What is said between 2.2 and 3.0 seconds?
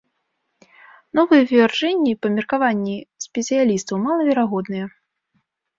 па меркаванні